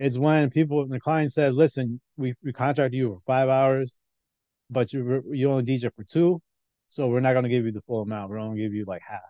It's 0.00 0.18
when 0.18 0.50
people, 0.50 0.88
the 0.88 1.00
client 1.00 1.32
says, 1.32 1.54
"Listen, 1.54 2.00
we 2.18 2.34
we 2.44 2.52
contract 2.54 2.94
you 2.94 3.10
for 3.16 3.20
five 3.26 3.50
hours, 3.50 3.98
but 4.70 4.92
you 4.92 5.22
you 5.32 5.50
only 5.50 5.64
DJ 5.64 5.90
for 5.94 6.04
two, 6.04 6.40
so 6.88 7.08
we're 7.08 7.20
not 7.20 7.34
gonna 7.34 7.48
give 7.50 7.66
you 7.66 7.72
the 7.72 7.82
full 7.82 8.02
amount. 8.02 8.30
We're 8.30 8.38
only 8.40 8.58
gonna 8.58 8.68
give 8.68 8.74
you 8.74 8.84
like 8.86 9.02
half." 9.08 9.20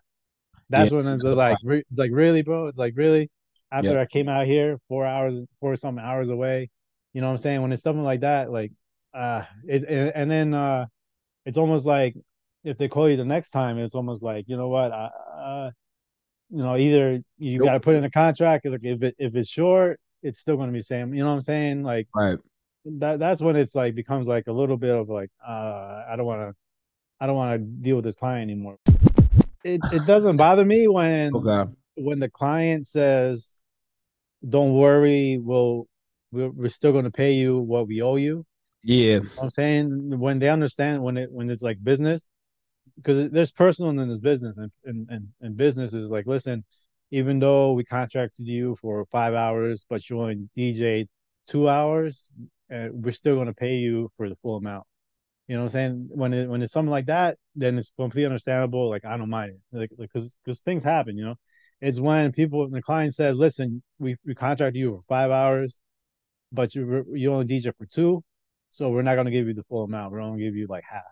That's 0.70 0.90
Yeah, 0.90 0.92
when 0.92 1.06
it's 1.06 1.24
that's 1.24 1.34
like, 1.34 1.58
re- 1.62 1.84
it's 1.90 1.98
like 1.98 2.10
really, 2.12 2.42
bro. 2.42 2.68
It's 2.68 2.78
like 2.78 2.94
really. 2.96 3.30
After 3.72 3.94
Yeah. 3.94 4.00
I 4.00 4.06
came 4.06 4.28
out 4.28 4.46
here, 4.46 4.78
four 4.88 5.06
hours, 5.06 5.36
four 5.60 5.76
some 5.76 5.98
hours 5.98 6.28
away, 6.28 6.70
you 7.12 7.20
know 7.20 7.28
what 7.28 7.32
I'm 7.34 7.38
saying? 7.38 7.62
When 7.62 7.72
it's 7.72 7.82
something 7.82 8.04
like 8.04 8.20
that, 8.20 8.50
like, 8.50 8.72
uh, 9.14 9.44
it, 9.66 9.84
and, 9.84 10.12
and 10.14 10.30
then 10.30 10.54
uh, 10.54 10.86
it's 11.46 11.58
almost 11.58 11.86
like 11.86 12.14
if 12.64 12.78
they 12.78 12.88
call 12.88 13.08
you 13.10 13.16
the 13.16 13.24
next 13.24 13.50
time, 13.50 13.78
it's 13.78 13.94
almost 13.96 14.22
like 14.24 14.46
you 14.48 14.56
know 14.56 14.68
what, 14.68 14.92
I, 14.92 15.06
uh, 15.06 15.70
you 16.50 16.58
know, 16.58 16.76
either 16.76 17.20
you 17.38 17.58
Nope. 17.58 17.68
got 17.68 17.74
to 17.74 17.80
put 17.80 17.96
in 17.96 18.04
a 18.04 18.10
contract, 18.10 18.66
like 18.66 18.84
if 18.84 19.02
it 19.02 19.14
if 19.18 19.36
it's 19.36 19.48
short, 19.50 20.00
it's 20.22 20.40
still 20.40 20.56
going 20.56 20.68
to 20.68 20.72
be 20.72 20.82
same. 20.82 21.14
You 21.14 21.22
know 21.22 21.28
what 21.28 21.34
I'm 21.34 21.40
saying? 21.40 21.82
Like 21.82 22.08
Right. 22.14 22.38
that 22.84 23.18
that's 23.18 23.40
when 23.40 23.56
it's 23.56 23.74
like 23.74 23.94
becomes 23.94 24.26
like 24.26 24.46
a 24.46 24.52
little 24.52 24.76
bit 24.76 24.94
of 24.94 25.08
like 25.08 25.30
uh 25.46 26.04
I 26.08 26.14
don't 26.16 26.26
want 26.26 26.50
to 26.50 26.56
I 27.20 27.26
don't 27.26 27.36
want 27.36 27.60
to 27.60 27.66
deal 27.66 27.96
with 27.96 28.04
this 28.04 28.16
client 28.16 28.50
anymore. 28.50 28.78
It 29.64 29.82
it 29.92 30.04
doesn't 30.06 30.36
bother 30.44 30.64
me 30.64 30.88
when 30.88 31.34
Okay. 31.34 31.70
when 31.96 32.18
the 32.18 32.30
client 32.30 32.86
says, 32.86 33.58
"Don't 34.48 34.74
worry, 34.74 35.38
we'll 35.38 35.86
we're, 36.32 36.50
we're 36.50 36.68
still 36.68 36.92
going 36.92 37.04
to 37.04 37.10
pay 37.10 37.32
you 37.32 37.58
what 37.58 37.86
we 37.86 38.00
owe 38.02 38.16
you." 38.16 38.44
Yeah. 38.82 39.14
You 39.14 39.20
know 39.20 39.28
what 39.34 39.44
I'm 39.44 39.50
saying 39.50 40.18
when 40.18 40.38
they 40.38 40.48
understand 40.48 41.02
when 41.02 41.16
it 41.16 41.30
when 41.30 41.50
it's 41.50 41.62
like 41.62 41.82
business 41.82 42.28
because 42.96 43.30
there's 43.30 43.52
personal 43.52 43.90
and 43.90 43.98
then 43.98 44.08
there's 44.08 44.20
business 44.20 44.56
and, 44.58 44.70
and 44.84 45.08
and 45.10 45.28
and 45.40 45.56
business 45.56 45.92
is 45.92 46.10
like 46.10 46.26
listen 46.26 46.64
even 47.10 47.38
though 47.38 47.72
we 47.72 47.84
contracted 47.84 48.46
you 48.46 48.76
for 48.80 49.04
five 49.06 49.34
hours 49.34 49.84
but 49.88 50.08
you 50.08 50.20
only 50.20 50.48
DJ 50.56 51.08
two 51.48 51.68
hours 51.68 52.26
uh, 52.74 52.88
we're 52.92 53.12
still 53.12 53.34
going 53.34 53.46
to 53.46 53.54
pay 53.54 53.76
you 53.76 54.10
for 54.16 54.28
the 54.28 54.36
full 54.42 54.56
amount 54.56 54.84
you 55.48 55.56
know 55.56 55.62
what 55.62 55.66
I'm 55.66 55.70
saying 55.70 56.08
when 56.10 56.32
it 56.34 56.48
when 56.48 56.62
it's 56.62 56.72
something 56.72 56.90
like 56.90 57.06
that 57.06 57.38
then 57.56 57.78
it's 57.78 57.92
completely 57.98 58.26
understandable 58.26 58.88
like 58.88 59.04
I 59.04 59.16
don't 59.16 59.30
mind 59.30 59.52
it 59.72 59.78
like 59.78 59.90
because 59.98 60.36
because 60.44 60.60
things 60.62 60.82
happen 60.84 61.16
you 61.18 61.24
know 61.24 61.34
it's 61.80 61.98
when 62.00 62.32
people 62.32 62.68
the 62.68 62.82
client 62.82 63.14
says 63.14 63.36
listen 63.36 63.82
we 63.98 64.16
we 64.26 64.34
contracted 64.34 64.78
you 64.78 64.90
for 64.96 65.02
five 65.08 65.30
hours 65.30 65.80
but 66.52 66.74
you 66.74 67.04
you 67.14 67.32
only 67.32 67.46
DJ 67.46 67.72
for 67.76 67.86
two 67.86 68.22
so 68.70 68.88
we're 68.88 69.02
not 69.02 69.16
gonna 69.16 69.30
give 69.30 69.46
you 69.46 69.54
the 69.54 69.64
full 69.64 69.84
amount. 69.84 70.12
We're 70.12 70.20
only 70.20 70.30
going 70.30 70.40
to 70.40 70.44
give 70.46 70.56
you 70.56 70.66
like 70.68 70.84
half. 70.88 71.02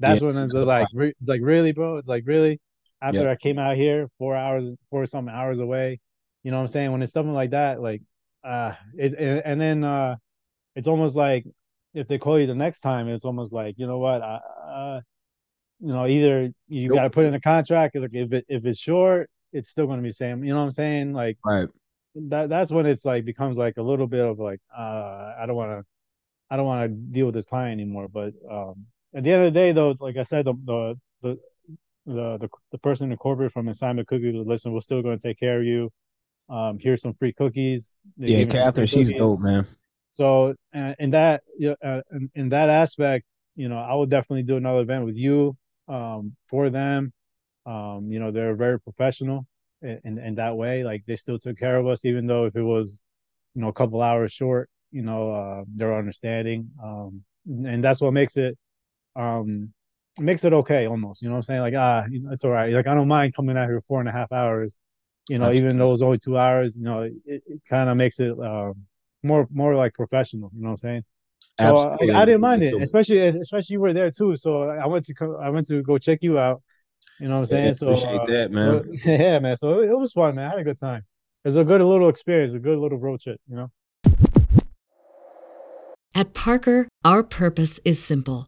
That's 0.00 0.22
Yeah, 0.22 0.28
when 0.28 0.36
it's 0.38 0.54
like, 0.54 0.88
re- 0.92 1.14
it's 1.20 1.28
like 1.28 1.40
really, 1.42 1.72
bro. 1.72 1.98
It's 1.98 2.08
like 2.08 2.24
really. 2.26 2.60
After 3.02 3.22
Yeah. 3.22 3.30
I 3.30 3.36
came 3.36 3.58
out 3.58 3.76
here, 3.76 4.08
four 4.18 4.36
hours, 4.36 4.64
four 4.90 5.06
some 5.06 5.28
hours 5.28 5.60
away. 5.60 6.00
You 6.42 6.50
know 6.50 6.56
what 6.58 6.62
I'm 6.62 6.68
saying? 6.68 6.92
When 6.92 7.02
it's 7.02 7.12
something 7.12 7.34
like 7.34 7.50
that, 7.50 7.80
like, 7.80 8.02
uh, 8.44 8.74
it, 8.96 9.14
and, 9.14 9.42
and 9.44 9.60
then 9.60 9.84
uh, 9.84 10.16
it's 10.76 10.88
almost 10.88 11.16
like 11.16 11.44
if 11.94 12.08
they 12.08 12.18
call 12.18 12.38
you 12.40 12.46
the 12.46 12.54
next 12.54 12.80
time, 12.80 13.08
it's 13.08 13.24
almost 13.24 13.52
like 13.52 13.78
you 13.78 13.86
know 13.86 13.98
what, 13.98 14.22
I, 14.22 14.36
uh, 14.36 15.00
you 15.80 15.88
know, 15.88 16.06
either 16.06 16.50
you 16.68 16.88
Nope. 16.88 16.96
got 16.96 17.02
to 17.04 17.10
put 17.10 17.26
in 17.26 17.34
a 17.34 17.40
contract. 17.40 17.96
Like 17.96 18.14
if 18.14 18.32
it 18.32 18.44
if 18.48 18.66
it's 18.66 18.78
short, 18.78 19.30
it's 19.52 19.70
still 19.70 19.86
gonna 19.86 20.02
be 20.02 20.12
same. 20.12 20.44
You 20.44 20.52
know 20.52 20.58
what 20.60 20.64
I'm 20.66 20.70
saying? 20.72 21.12
Like 21.12 21.38
Right. 21.44 21.68
that 22.14 22.48
that's 22.48 22.70
when 22.70 22.86
it's 22.86 23.04
like 23.04 23.24
becomes 23.24 23.58
like 23.58 23.76
a 23.76 23.82
little 23.82 24.06
bit 24.06 24.24
of 24.24 24.38
like 24.38 24.60
uh 24.76 25.34
I 25.38 25.44
don't 25.46 25.56
want 25.56 25.72
to 25.80 25.84
I 26.50 26.56
don't 26.56 26.66
want 26.66 26.90
to 26.90 26.96
deal 26.96 27.26
with 27.26 27.34
this 27.34 27.46
client 27.46 27.80
anymore. 27.80 28.08
But 28.08 28.34
um 28.50 28.86
at 29.14 29.24
the 29.24 29.32
end 29.32 29.46
of 29.46 29.54
the 29.54 29.58
day, 29.60 29.72
though, 29.72 29.96
like 30.00 30.16
I 30.16 30.24
said, 30.24 30.44
the 30.46 30.54
the 30.64 30.98
the 31.22 31.38
the 32.08 32.38
the, 32.38 32.48
the 32.72 32.78
person 32.78 33.12
in 33.12 33.18
corporate 33.18 33.52
from 33.52 33.68
Assignment 33.68 34.08
Cookie, 34.08 34.32
listen, 34.32 34.72
we're 34.72 34.80
still 34.80 35.02
going 35.02 35.18
to 35.18 35.28
take 35.28 35.38
care 35.38 35.58
of 35.58 35.64
you. 35.64 35.90
Um, 36.48 36.78
here's 36.80 37.02
some 37.02 37.14
free 37.14 37.32
cookies. 37.32 37.94
They 38.16 38.44
Yeah, 38.44 38.44
Catherine, 38.46 38.86
she's 38.86 39.08
cookies. 39.08 39.20
dope, 39.20 39.40
man. 39.40 39.66
So 40.10 40.54
uh, 40.74 40.94
in 40.98 41.10
that 41.10 41.42
uh, 41.84 42.00
in, 42.12 42.30
in 42.34 42.48
that 42.48 42.70
aspect, 42.70 43.26
you 43.56 43.68
know, 43.68 43.78
I 43.78 43.94
would 43.94 44.10
definitely 44.10 44.44
do 44.44 44.56
another 44.56 44.80
event 44.80 45.04
with 45.04 45.16
you 45.16 45.56
um, 45.86 46.34
for 46.48 46.70
them. 46.70 47.12
Um, 47.66 48.10
you 48.10 48.18
know, 48.18 48.30
they're 48.30 48.56
very 48.56 48.80
professional 48.80 49.46
in, 49.82 50.00
in 50.04 50.18
in 50.18 50.34
that 50.36 50.56
way. 50.56 50.84
Like 50.84 51.04
they 51.06 51.16
still 51.16 51.38
took 51.38 51.58
care 51.58 51.76
of 51.76 51.86
us, 51.86 52.04
even 52.06 52.26
though 52.26 52.46
if 52.46 52.56
it 52.56 52.62
was, 52.62 53.02
you 53.54 53.60
know, 53.60 53.68
a 53.68 53.72
couple 53.72 54.00
hours 54.00 54.32
short. 54.32 54.70
You 54.90 55.02
know, 55.02 55.30
uh, 55.32 55.64
they're 55.76 55.98
understanding, 55.98 56.70
um, 56.82 57.22
and 57.46 57.84
that's 57.84 58.00
what 58.00 58.14
makes 58.14 58.38
it 58.38 58.56
um 59.16 59.74
makes 60.18 60.44
it 60.44 60.52
okay 60.52 60.86
almost. 60.86 61.22
You 61.22 61.28
know 61.28 61.34
what 61.34 61.38
I'm 61.38 61.42
saying? 61.44 61.60
Like 61.60 61.74
ah, 61.76 62.04
you 62.10 62.22
know, 62.22 62.32
it's 62.32 62.44
all 62.44 62.50
right. 62.50 62.72
Like 62.72 62.86
I 62.86 62.94
don't 62.94 63.08
mind 63.08 63.34
coming 63.34 63.56
out 63.56 63.68
here 63.68 63.82
four 63.88 64.00
and 64.00 64.08
a 64.08 64.12
half 64.12 64.32
hours. 64.32 64.76
You 65.28 65.38
know, 65.38 65.52
even 65.52 65.76
though 65.76 65.92
it's 65.92 66.02
only 66.02 66.18
two 66.18 66.38
hours. 66.38 66.76
You 66.76 66.84
know, 66.84 67.02
it, 67.02 67.12
it 67.24 67.42
kind 67.68 67.90
of 67.90 67.96
makes 67.96 68.18
it 68.20 68.32
um 68.38 68.74
more 69.22 69.46
more 69.50 69.74
like 69.74 69.94
professional. 69.94 70.50
You 70.54 70.62
know 70.62 70.68
what 70.68 70.72
I'm 70.72 70.76
saying? 70.78 71.04
So 71.60 71.76
Absolutely. 71.76 72.14
I, 72.14 72.22
I 72.22 72.24
didn't 72.24 72.40
mind 72.40 72.62
it, 72.62 72.80
especially 72.80 73.18
especially 73.18 73.74
you 73.74 73.80
were 73.80 73.92
there 73.92 74.10
too. 74.10 74.36
So 74.36 74.62
I 74.64 74.86
went 74.86 75.04
to 75.06 75.14
co- 75.14 75.36
I 75.36 75.50
went 75.50 75.66
to 75.68 75.82
go 75.82 75.98
check 75.98 76.20
you 76.22 76.38
out. 76.38 76.62
You 77.18 77.28
know 77.28 77.40
what 77.40 77.50
I'm 77.52 77.56
Yeah, 77.58 77.72
saying? 77.72 77.74
so 77.74 77.86
appreciate 77.88 78.20
uh, 78.20 78.26
that, 78.26 78.50
man. 78.52 78.84
so- 79.02 79.10
yeah, 79.10 79.38
man. 79.40 79.56
So 79.56 79.80
it, 79.80 79.90
it 79.90 79.98
was 79.98 80.12
fun, 80.12 80.36
man. 80.36 80.46
I 80.46 80.50
had 80.50 80.58
a 80.60 80.64
good 80.64 80.78
time. 80.78 81.02
It 81.44 81.48
was 81.48 81.56
a 81.56 81.64
good 81.64 81.80
little 81.80 82.08
experience, 82.08 82.54
a 82.54 82.58
good 82.58 82.78
little 82.78 82.98
road 82.98 83.20
trip. 83.20 83.40
You 83.48 83.56
know. 83.56 83.70
At 86.14 86.34
Parker, 86.34 86.88
our 87.04 87.22
purpose 87.22 87.78
is 87.84 88.02
simple. 88.02 88.47